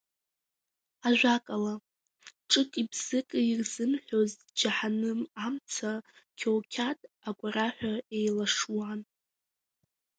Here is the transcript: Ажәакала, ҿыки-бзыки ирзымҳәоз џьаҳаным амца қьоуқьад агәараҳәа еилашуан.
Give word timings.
Ажәакала, 1.07 1.73
ҿыки-бзыки 2.49 3.39
ирзымҳәоз 3.51 4.31
џьаҳаным 4.57 5.21
амца 5.45 5.91
қьоуқьад 6.37 6.99
агәараҳәа 7.27 7.93
еилашуан. 8.17 8.99